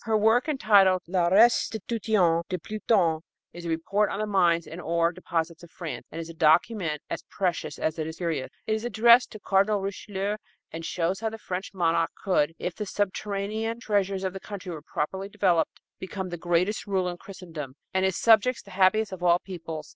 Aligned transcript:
Her 0.05 0.17
work 0.17 0.49
entitled 0.49 1.03
La 1.07 1.27
Restitution 1.27 2.41
de 2.49 2.57
Pluton 2.57 3.21
is 3.53 3.65
a 3.65 3.69
report 3.69 4.09
on 4.09 4.17
the 4.19 4.25
mines 4.25 4.65
and 4.65 4.81
ore 4.81 5.11
deposits 5.11 5.61
of 5.61 5.69
France, 5.69 6.07
and 6.11 6.19
is 6.19 6.27
a 6.27 6.33
document 6.33 7.03
as 7.07 7.21
precious 7.29 7.77
as 7.77 7.99
it 7.99 8.07
is 8.07 8.17
curious. 8.17 8.49
It 8.65 8.71
was 8.73 8.83
addressed 8.83 9.29
to 9.31 9.39
Cardinal 9.39 9.79
Richelieu, 9.79 10.37
and 10.71 10.83
shows 10.83 11.19
how 11.19 11.29
the 11.29 11.37
French 11.37 11.75
monarch 11.75 12.09
could, 12.15 12.55
if 12.57 12.73
the 12.73 12.87
subterranean 12.87 13.79
treasures 13.79 14.23
of 14.23 14.33
the 14.33 14.39
country 14.39 14.71
were 14.71 14.81
properly 14.81 15.29
developed, 15.29 15.79
become 15.99 16.29
the 16.29 16.35
greatest 16.35 16.87
ruler 16.87 17.11
in 17.11 17.17
Christendom 17.17 17.75
and 17.93 18.03
his 18.03 18.17
subjects 18.17 18.63
the 18.63 18.71
happiest 18.71 19.11
of 19.11 19.21
all 19.21 19.37
peoples. 19.37 19.89